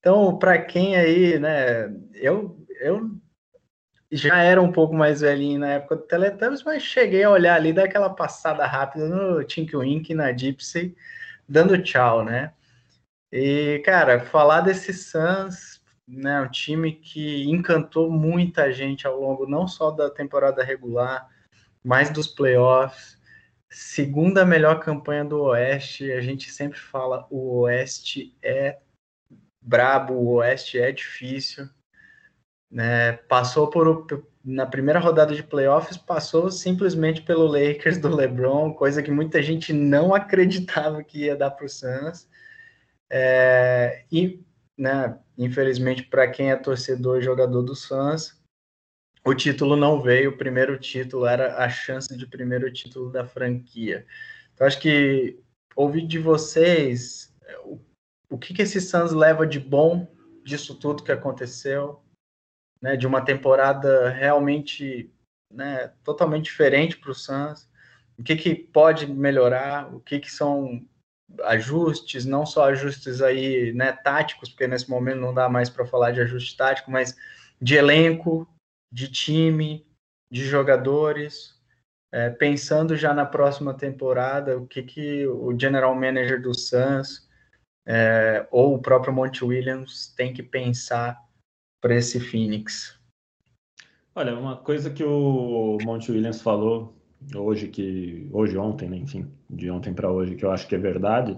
[0.00, 1.94] Então, para quem aí, né?
[2.14, 3.08] Eu, eu
[4.10, 7.72] já era um pouco mais velhinho na época do Teletubbies, mas cheguei a olhar ali,
[7.72, 10.96] dar aquela passada rápida no Tink Wink, na Gypsy,
[11.48, 12.52] dando tchau, né?
[13.30, 15.71] E, cara, falar desse Suns,
[16.06, 21.28] né, um time que encantou muita gente ao longo não só da temporada regular,
[21.82, 23.18] mas dos playoffs.
[23.70, 28.78] Segunda melhor campanha do Oeste, a gente sempre fala o Oeste é
[29.60, 31.68] brabo, o Oeste é difícil.
[32.70, 33.12] Né?
[33.12, 34.06] Passou por
[34.44, 39.72] na primeira rodada de playoffs, passou simplesmente pelo Lakers do LeBron, coisa que muita gente
[39.72, 42.28] não acreditava que ia dar para o Suns.
[43.10, 44.42] É, e,
[44.76, 48.40] né, infelizmente, para quem é torcedor e jogador do Suns,
[49.24, 50.30] o título não veio.
[50.30, 54.06] O primeiro título era a chance de primeiro título da franquia.
[54.54, 55.38] Então, acho que
[55.74, 57.78] ouvir de vocês o,
[58.30, 60.08] o que, que esse Suns leva de bom
[60.44, 62.02] disso tudo que aconteceu,
[62.80, 65.12] né, de uma temporada realmente
[65.52, 67.70] né, totalmente diferente para o Suns.
[68.18, 69.94] O que, que pode melhorar?
[69.94, 70.86] O que, que são
[71.44, 76.10] ajustes, não só ajustes aí, né, táticos, porque nesse momento não dá mais para falar
[76.10, 77.16] de ajuste tático, mas
[77.60, 78.48] de elenco,
[78.90, 79.86] de time,
[80.30, 81.60] de jogadores,
[82.12, 87.28] é, pensando já na próxima temporada, o que, que o general manager do Suns
[87.86, 91.18] é, ou o próprio Monte Williams tem que pensar
[91.80, 92.98] para esse Phoenix.
[94.14, 97.01] Olha, uma coisa que o Monte Williams falou
[97.34, 100.78] hoje que hoje ontem, né, enfim, de ontem para hoje que eu acho que é
[100.78, 101.36] verdade.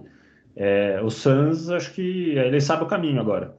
[0.57, 3.57] É, o Suns acho que ele sabe o caminho agora.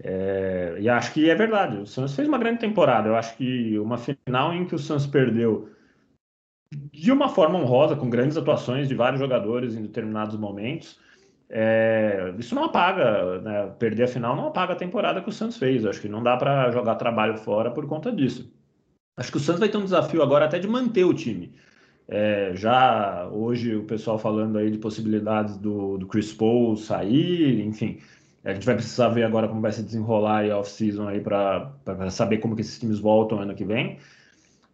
[0.00, 1.76] É, e acho que é verdade.
[1.78, 3.08] O Suns fez uma grande temporada.
[3.08, 5.70] Eu acho que uma final em que o Suns perdeu
[6.70, 11.00] de uma forma honrosa, com grandes atuações de vários jogadores em determinados momentos.
[11.50, 13.72] É, isso não apaga, né?
[13.78, 15.84] perder a final não apaga a temporada que o Santos fez.
[15.86, 18.52] acho que não dá para jogar trabalho fora por conta disso.
[19.18, 21.52] Acho que o Santos vai ter um desafio agora até de manter o time.
[22.06, 27.98] É, já hoje o pessoal falando aí de possibilidades do, do Chris Paul sair, enfim.
[28.44, 31.72] A gente vai precisar ver agora como vai se desenrolar a off-season aí para
[32.10, 33.98] saber como que esses times voltam ano que vem.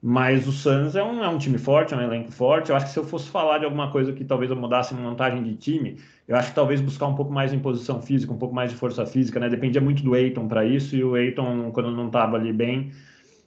[0.03, 2.69] Mas o Suns é um, é um time forte, é um elenco forte.
[2.69, 4.99] Eu acho que se eu fosse falar de alguma coisa que talvez eu mudasse em
[4.99, 8.37] montagem de time, eu acho que talvez buscar um pouco mais em posição física, um
[8.37, 9.49] pouco mais de força física, né?
[9.49, 12.93] Dependia muito do Eiton para isso, e o Eiton, quando não estava ali bem,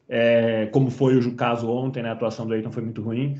[0.09, 3.37] é, como foi o caso ontem, né, a atuação do Eiton foi muito ruim.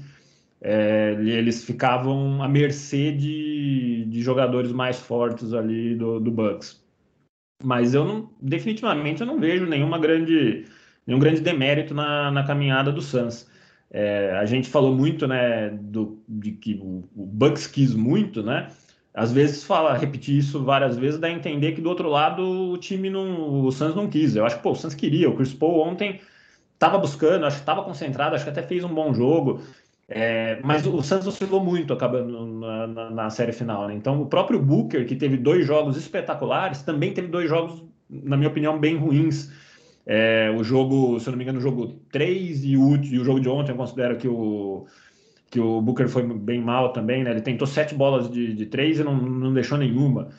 [0.60, 6.84] É, eles ficavam à mercê de, de jogadores mais fortes ali do, do Bucks.
[7.64, 10.66] Mas eu não, definitivamente eu não vejo nenhuma grande,
[11.06, 13.50] nenhum grande demérito na, na caminhada do Suns.
[13.90, 18.70] É, a gente falou muito, né, do, de que o, o Bucks quis muito, né?
[19.14, 22.78] Às vezes fala, repetir isso várias vezes, dá a entender que do outro lado o
[22.78, 24.36] time não, o Suns não quis.
[24.36, 25.30] Eu acho que pô, o Suns queria.
[25.30, 26.20] O Chris Paul ontem
[26.78, 29.62] estava buscando, acho que estava concentrado, acho que até fez um bom jogo.
[30.10, 33.88] É, mas o Santos oscilou muito acabando na, na, na, série final.
[33.88, 33.96] Né?
[33.96, 38.50] Então, o próprio Booker, que teve dois jogos espetaculares, também teve dois jogos, na minha
[38.50, 39.52] opinião, bem ruins.
[40.06, 43.26] É, o jogo, se eu não me engano, o jogo 3 e o, e o
[43.26, 44.86] jogo de ontem, eu considero que o,
[45.52, 47.24] que o Booker foi bem mal também.
[47.26, 47.32] Né?
[47.32, 50.30] Ele tentou sete bolas de, de três e não, não deixou nenhuma.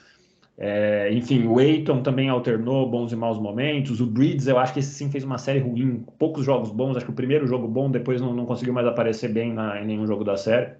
[0.60, 4.00] É, enfim, o Eiton também alternou bons e maus momentos.
[4.00, 6.96] O Breeds, eu acho que esse sim fez uma série ruim, poucos jogos bons.
[6.96, 9.86] Acho que o primeiro jogo bom, depois não, não conseguiu mais aparecer bem na, em
[9.86, 10.72] nenhum jogo da série.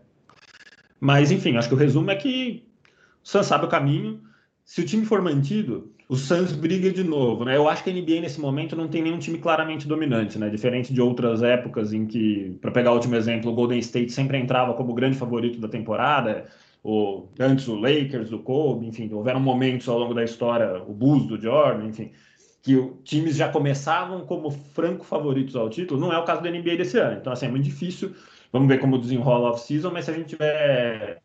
[0.99, 2.65] Mas, enfim, acho que o resumo é que
[3.25, 4.21] o Suns sabe o caminho.
[4.65, 7.57] Se o time for mantido, o Suns briga de novo, né?
[7.57, 10.51] Eu acho que a NBA nesse momento não tem nenhum time claramente dominante, né?
[10.51, 14.39] Diferente de outras épocas em que, para pegar o último exemplo, o Golden State sempre
[14.39, 16.47] entrava como grande favorito da temporada
[16.89, 21.27] o, antes o Lakers, o Kobe, enfim, houveram momentos ao longo da história, o Bulls
[21.27, 22.13] do Jordan, enfim,
[22.63, 26.01] que o, times já começavam como franco favoritos ao título.
[26.01, 27.19] Não é o caso da NBA desse ano.
[27.21, 28.15] Então, assim, é muito difícil.
[28.51, 31.21] Vamos ver como desenrola a off-season, mas se a gente tiver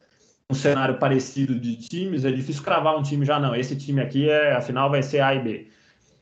[0.50, 3.56] um cenário parecido de times, é difícil cravar um time já, não.
[3.56, 5.68] Esse time aqui, é, afinal, vai ser A e B.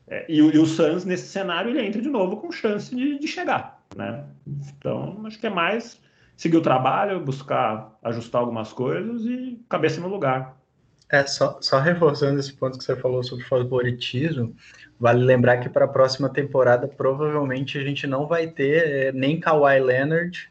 [0.06, 3.26] É, e, e, o Suns, nesse cenário, ele entra de novo com chance de, de
[3.26, 4.24] chegar, né?
[4.46, 6.00] Então, acho que é mais
[6.42, 10.60] seguir o trabalho, buscar ajustar algumas coisas e cabeça no lugar.
[11.08, 14.52] É, só, só reforçando esse ponto que você falou sobre favoritismo,
[14.98, 19.38] vale lembrar que para a próxima temporada provavelmente a gente não vai ter é, nem
[19.38, 20.50] Kawhi Leonard,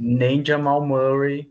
[0.00, 1.50] nem Jamal Murray,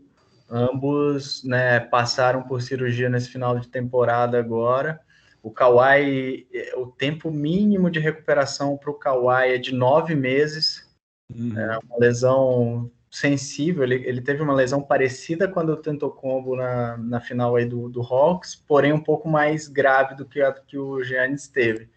[0.50, 4.98] ambos né, passaram por cirurgia nesse final de temporada agora.
[5.40, 10.84] O Kawhi, o tempo mínimo de recuperação para o Kawhi é de nove meses.
[11.32, 11.56] Uhum.
[11.56, 13.84] É uma lesão sensível.
[13.84, 18.02] Ele, ele teve uma lesão parecida quando tentou combo na, na final aí do, do
[18.02, 21.88] Hawks, porém um pouco mais grave do que a que o Giannis teve.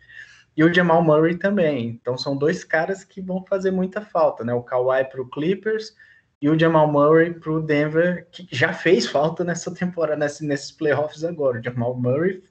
[0.55, 1.87] E o Jamal Murray também.
[1.87, 4.53] Então são dois caras que vão fazer muita falta, né?
[4.53, 5.95] O Kawhi para o Clippers
[6.41, 10.71] e o Jamal Murray para o Denver, que já fez falta nessa temporada, nesse, nesses
[10.71, 11.59] playoffs agora.
[11.59, 12.43] O Jamal Murray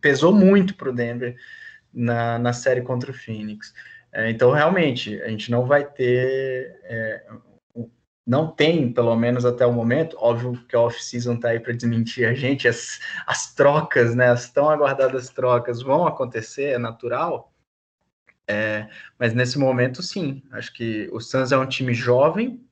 [0.00, 1.36] pesou muito para o Denver
[1.92, 3.72] na, na série contra o Phoenix.
[4.14, 6.78] É, então, realmente, a gente não vai ter.
[6.84, 7.26] É,
[8.26, 12.26] não tem, pelo menos até o momento, óbvio que a off-season está aí para desmentir
[12.26, 17.52] a gente, as, as trocas, né, as tão aguardadas trocas vão acontecer, é natural,
[18.48, 22.64] é, mas nesse momento, sim, acho que o Suns é um time jovem,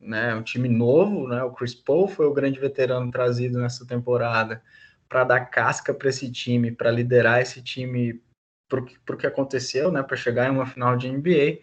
[0.00, 4.60] né, um time novo, né, o Chris Paul foi o grande veterano trazido nessa temporada,
[5.08, 8.20] para dar casca para esse time, para liderar esse time
[8.68, 11.60] para o que aconteceu, né, para chegar em uma final de NBA,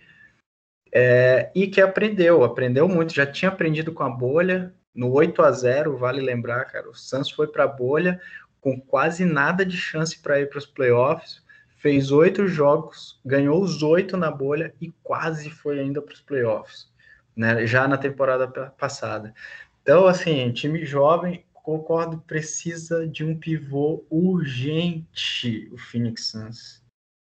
[0.92, 5.52] é, e que aprendeu, aprendeu muito, já tinha aprendido com a bolha, no 8 a
[5.52, 8.22] 0 vale lembrar, cara, o Santos foi para a bolha
[8.62, 11.42] com quase nada de chance para ir para os playoffs,
[11.78, 16.88] fez oito jogos, ganhou os oito na bolha e quase foi ainda para os playoffs,
[17.36, 19.34] né, já na temporada passada.
[19.82, 26.83] Então, assim, time jovem, concordo, precisa de um pivô urgente, o Phoenix Suns.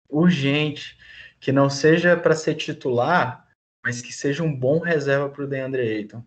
[0.09, 0.97] Urgente.
[1.39, 3.47] Que não seja para ser titular,
[3.83, 6.23] mas que seja um bom reserva para o DeAndre Ayton.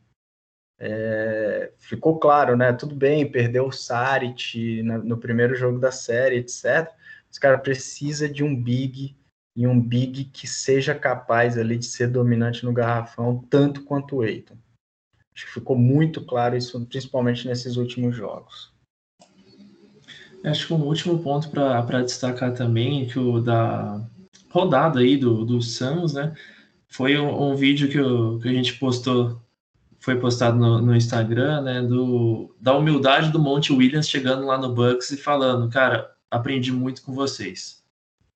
[0.80, 2.72] É, ficou claro, né?
[2.72, 6.88] Tudo bem, perdeu o Sarit no, primeiro jogo da série, etc.
[7.30, 9.16] Os cara precisa de um big
[9.56, 14.22] e um big que seja capaz ali de ser dominante no garrafão tanto quanto o
[14.22, 14.56] Ayton.
[15.34, 18.72] Acho que ficou muito claro isso, principalmente nesses últimos jogos.
[20.44, 24.01] Acho que um último ponto para destacar também, que o da
[24.51, 26.33] rodada aí do, do Suns, né?
[26.88, 29.40] Foi um, um vídeo que, o, que a gente postou,
[29.98, 31.83] foi postado no, no, Instagram, né?
[31.83, 37.03] Do, da humildade do Monte Williams chegando lá no Bucks e falando, cara, aprendi muito
[37.03, 37.83] com vocês.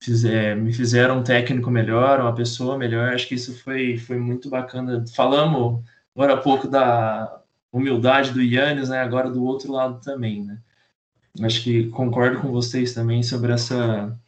[0.01, 3.13] Fizer, me fizeram um técnico melhor, uma pessoa melhor.
[3.13, 5.05] Acho que isso foi, foi muito bacana.
[5.15, 5.83] Falamos
[6.15, 7.41] agora há pouco da
[7.73, 9.01] humildade do Yannis, né?
[9.01, 10.59] Agora do outro lado também, né?
[11.41, 14.19] Acho que concordo com vocês também sobre essa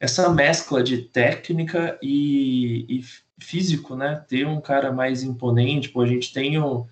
[0.00, 3.04] essa mescla de técnica e, e
[3.38, 4.24] físico, né?
[4.26, 6.86] Ter um cara mais imponente, pô, a gente tem o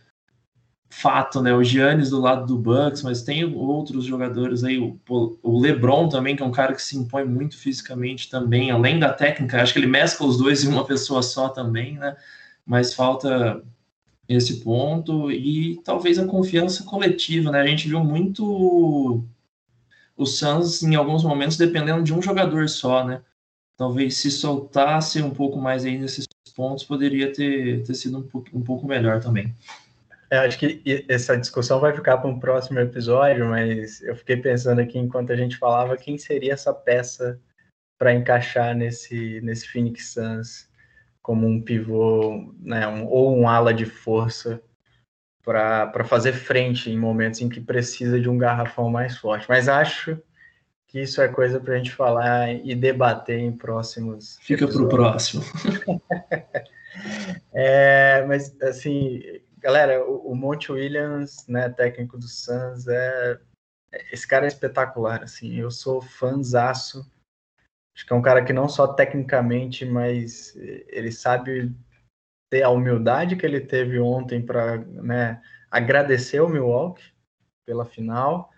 [0.90, 1.54] fato, né?
[1.54, 4.98] O Giannis do lado do Bucks, mas tem outros jogadores aí, o,
[5.42, 9.12] o LeBron também, que é um cara que se impõe muito fisicamente também, além da
[9.12, 12.16] técnica, acho que ele mescla os dois em uma pessoa só também, né?
[12.66, 13.62] Mas falta
[14.28, 17.60] esse ponto e talvez a confiança coletiva, né?
[17.60, 19.24] A gente viu muito
[20.18, 23.22] o Suns em alguns momentos dependendo de um jogador só, né?
[23.76, 26.26] Talvez se soltasse um pouco mais aí nesses
[26.56, 29.54] pontos poderia ter, ter sido um um pouco melhor também.
[30.30, 34.80] É, acho que essa discussão vai ficar para um próximo episódio, mas eu fiquei pensando
[34.80, 37.40] aqui enquanto a gente falava quem seria essa peça
[37.96, 40.68] para encaixar nesse nesse Phoenix Suns
[41.22, 44.62] como um pivô, né, um, ou um ala de força
[45.44, 49.46] para fazer frente em momentos em que precisa de um garrafão mais forte.
[49.48, 50.20] Mas acho
[50.86, 54.38] que isso é coisa para a gente falar e debater em próximos.
[54.40, 55.42] Fica para o próximo.
[57.52, 59.22] é, mas assim,
[59.58, 63.38] galera, o, o Monte Williams, né, técnico do Suns, é
[64.12, 65.22] esse cara é espetacular.
[65.22, 67.06] Assim, eu sou fãzaço
[67.98, 70.54] Acho que é um cara que não só tecnicamente, mas
[70.86, 71.74] ele sabe
[72.50, 77.12] ter a humildade que ele teve ontem para né, agradecer o Milwaukee
[77.66, 78.50] pela final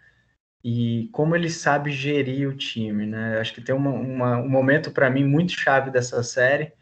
[0.63, 3.39] e como ele sabe gerir o time, né?
[3.41, 6.73] Acho que tem uma, uma, um momento para mim muito chave dessa série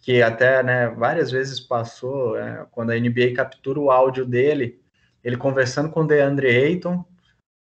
[0.00, 4.80] que até né, várias vezes passou é, quando a NBA captura o áudio dele,
[5.22, 7.04] ele conversando com o DeAndre Ayton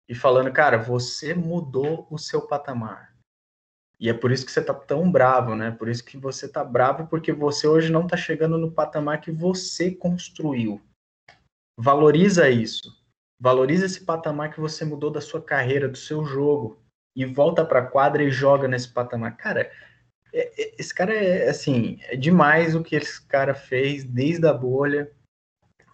[0.08, 3.15] e falando, cara, você mudou o seu patamar.
[3.98, 5.70] E é por isso que você tá tão bravo, né?
[5.70, 9.32] Por isso que você tá bravo, porque você hoje não tá chegando no patamar que
[9.32, 10.80] você construiu.
[11.78, 12.94] Valoriza isso.
[13.40, 16.78] Valoriza esse patamar que você mudou da sua carreira, do seu jogo.
[17.14, 19.36] E volta pra quadra e joga nesse patamar.
[19.36, 19.70] Cara,
[20.32, 24.52] é, é, esse cara é, assim, é demais o que esse cara fez desde a
[24.52, 25.10] bolha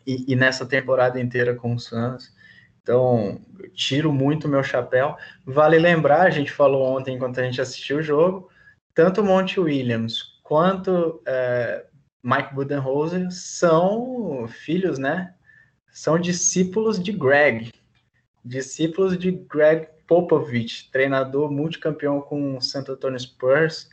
[0.04, 2.34] e, e nessa temporada inteira com o Suns.
[2.82, 3.40] Então,
[3.74, 5.16] tiro muito meu chapéu.
[5.46, 8.48] Vale lembrar, a gente falou ontem enquanto a gente assistiu o jogo,
[8.94, 11.86] tanto Monte Williams quanto é,
[12.22, 15.34] Mike Budenholzer são filhos, né?
[15.90, 17.72] São discípulos de Greg,
[18.44, 23.88] discípulos de Greg Popovich, treinador multicampeão com o Santo Antonio Spurs,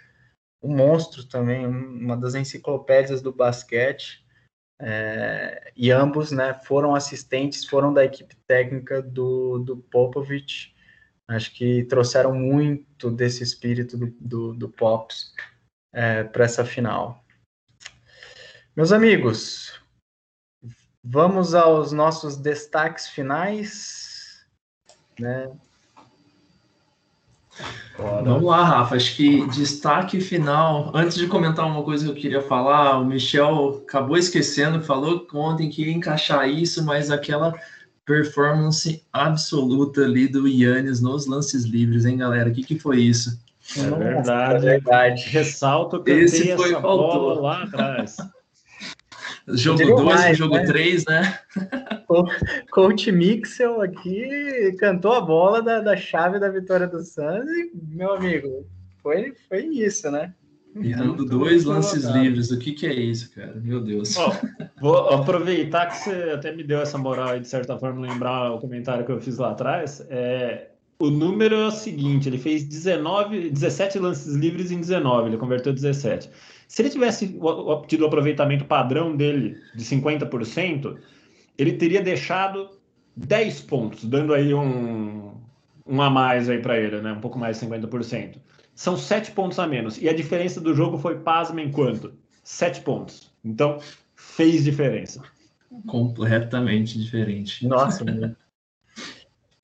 [0.62, 4.26] um monstro também, uma das enciclopédias do basquete.
[4.82, 10.74] É, e ambos né, foram assistentes, foram da equipe técnica do, do Popovich.
[11.28, 15.34] Acho que trouxeram muito desse espírito do, do, do Pops
[15.94, 17.24] é, para essa final.
[18.76, 19.80] Meus amigos,
[21.04, 24.48] vamos aos nossos destaques finais.
[25.20, 25.52] Né?
[27.98, 28.96] Vamos lá, Rafa.
[28.96, 30.92] Acho que destaque final.
[30.94, 35.70] Antes de comentar uma coisa que eu queria falar, o Michel acabou esquecendo, falou ontem
[35.70, 37.54] que ia encaixar isso, mas aquela
[38.06, 42.50] performance absoluta ali do Yannis nos lances livres, hein, galera?
[42.50, 43.40] O que, que foi isso?
[43.78, 44.56] É verdade.
[44.56, 45.30] É verdade.
[45.30, 48.18] Ressalto que Esse foi essa bola lá atrás.
[49.48, 51.22] Jogo 2 jogo 3, né?
[51.22, 51.40] né?
[52.10, 52.26] O
[52.72, 58.14] Coach Mixel aqui cantou a bola da, da chave da vitória do Suns e, meu
[58.14, 58.66] amigo,
[59.04, 60.34] foi, foi isso, né?
[60.76, 63.56] E dando dois lances livres, o que, que é isso, cara?
[63.56, 64.16] Meu Deus.
[64.18, 64.32] Oh,
[64.80, 68.60] vou aproveitar que você até me deu essa moral e, de certa forma, lembrar o
[68.60, 70.06] comentário que eu fiz lá atrás.
[70.10, 75.38] É, o número é o seguinte: ele fez 19, 17 lances livres em 19, ele
[75.38, 76.30] converteu 17.
[76.68, 77.36] Se ele tivesse
[77.88, 80.98] tido o aproveitamento padrão dele de 50%,
[81.60, 82.70] ele teria deixado
[83.16, 85.34] 10 pontos, dando aí um,
[85.86, 87.12] um a mais aí para ele, né?
[87.12, 88.38] Um pouco mais de 50%.
[88.74, 90.02] São 7 pontos a menos.
[90.02, 92.14] E a diferença do jogo foi, pasmem, quanto?
[92.46, 93.30] 7 pontos.
[93.44, 93.80] Então,
[94.16, 95.22] fez diferença.
[95.86, 97.68] Completamente diferente.
[97.68, 98.06] Nossa,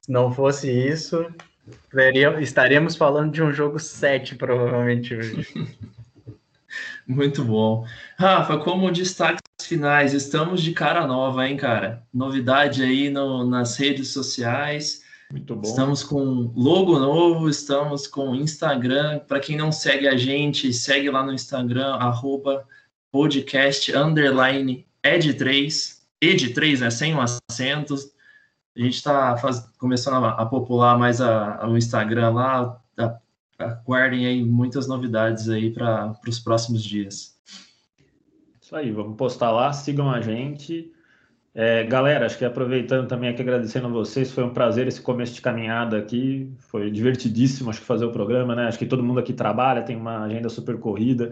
[0.01, 1.25] se não fosse isso,
[2.41, 5.47] estaríamos falando de um jogo 7, provavelmente, hoje.
[7.07, 7.85] Muito bom.
[8.17, 12.03] Rafa, como destaques finais, estamos de cara nova, hein, cara?
[12.13, 15.03] Novidade aí no, nas redes sociais.
[15.32, 15.61] Muito bom.
[15.68, 19.20] Estamos com logo novo, estamos com Instagram.
[19.20, 22.66] Para quem não segue a gente, segue lá no Instagram, arroba
[23.11, 26.89] podcast underline ed3, ed3, né?
[26.89, 27.95] Sem um acento.
[28.76, 29.36] A gente está
[29.78, 32.82] começando a, a, popular mais a, a, o Instagram lá,
[33.57, 37.34] aguardem aí muitas novidades aí para os próximos dias.
[38.76, 40.91] Aí, vamos postar lá, sigam a gente.
[41.53, 45.34] É, galera, acho que aproveitando também aqui, agradecendo a vocês, foi um prazer esse começo
[45.34, 48.67] de caminhada aqui, foi divertidíssimo, acho que fazer o programa, né?
[48.67, 51.32] Acho que todo mundo aqui trabalha, tem uma agenda super corrida.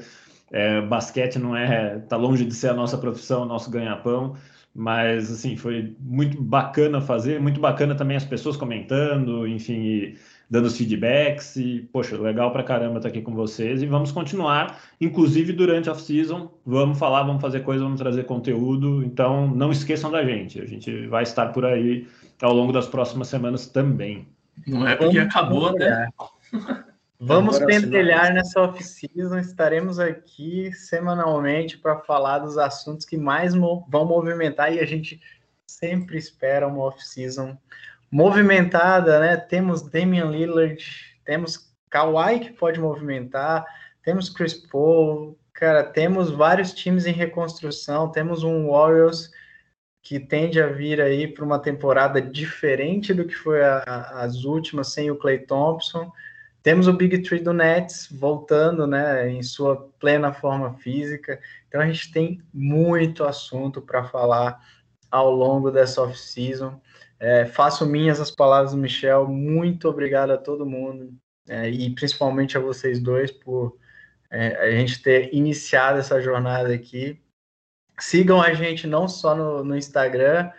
[0.49, 4.37] É, basquete não é, tá longe de ser a nossa profissão, nosso ganha-pão,
[4.75, 10.17] mas assim, foi muito bacana fazer, muito bacana também as pessoas comentando, enfim, e,
[10.49, 14.79] dando os feedbacks e, poxa, legal pra caramba estar aqui com vocês e vamos continuar,
[14.99, 20.11] inclusive durante a off-season, vamos falar, vamos fazer coisa, vamos trazer conteúdo, então não esqueçam
[20.11, 22.07] da gente, a gente vai estar por aí
[22.41, 24.27] ao longo das próximas semanas também.
[24.67, 26.07] Não é porque acabou, né?
[27.25, 34.73] Vamos pentelhar nessa off-season, estaremos aqui semanalmente para falar dos assuntos que mais vão movimentar
[34.73, 35.21] e a gente
[35.65, 37.57] sempre espera uma off-season
[38.11, 39.37] movimentada, né?
[39.37, 40.83] Temos Damian Lillard,
[41.23, 43.65] temos Kawhi que pode movimentar,
[44.03, 49.31] temos Chris Paul, cara, temos vários times em reconstrução, temos um Warriors
[50.01, 54.43] que tende a vir aí para uma temporada diferente do que foi a, a, as
[54.43, 56.11] últimas sem o Clay Thompson.
[56.63, 61.39] Temos o Big Three do Nets voltando, né, em sua plena forma física.
[61.67, 64.65] Então a gente tem muito assunto para falar
[65.11, 66.81] ao longo dessa off-season.
[67.19, 69.27] É, faço minhas as palavras do Michel.
[69.27, 71.13] Muito obrigado a todo mundo
[71.49, 73.77] é, e principalmente a vocês dois por
[74.31, 77.21] é, a gente ter iniciado essa jornada aqui.
[77.99, 80.49] Sigam a gente não só no, no Instagram,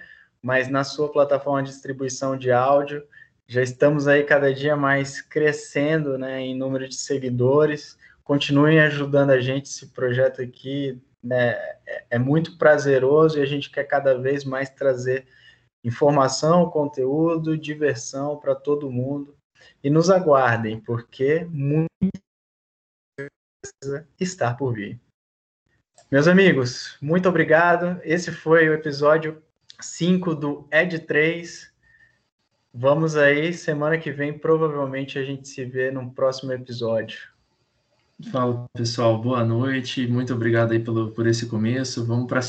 [0.43, 3.03] mas na sua plataforma de distribuição de áudio.
[3.47, 7.99] Já estamos aí cada dia mais crescendo né, em número de seguidores.
[8.23, 9.67] Continuem ajudando a gente.
[9.67, 11.51] Esse projeto aqui né,
[11.87, 15.27] é, é muito prazeroso e a gente quer cada vez mais trazer
[15.85, 19.37] informação, conteúdo, diversão para todo mundo.
[19.83, 21.89] E nos aguardem, porque muito
[24.19, 24.99] está por vir.
[26.11, 28.01] Meus amigos, muito obrigado.
[28.03, 29.43] Esse foi o episódio
[29.81, 31.74] 5 do Ed 3.
[32.77, 37.21] Vamos aí, semana que vem, provavelmente a gente se vê no próximo episódio.
[38.33, 40.05] Fala pessoal, boa noite.
[40.09, 42.05] Muito obrigado aí pelo, por esse começo.
[42.05, 42.41] Vamos para.